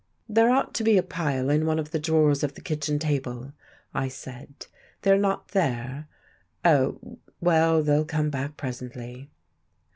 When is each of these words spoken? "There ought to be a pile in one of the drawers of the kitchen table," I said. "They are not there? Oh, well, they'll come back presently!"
"There 0.27 0.49
ought 0.49 0.73
to 0.73 0.83
be 0.83 0.97
a 0.97 1.03
pile 1.03 1.47
in 1.51 1.67
one 1.67 1.77
of 1.77 1.91
the 1.91 1.99
drawers 1.99 2.41
of 2.41 2.55
the 2.55 2.61
kitchen 2.61 2.97
table," 2.97 3.53
I 3.93 4.07
said. 4.07 4.65
"They 5.03 5.11
are 5.11 5.15
not 5.15 5.49
there? 5.49 6.07
Oh, 6.65 7.19
well, 7.39 7.83
they'll 7.83 8.05
come 8.05 8.31
back 8.31 8.57
presently!" 8.57 9.29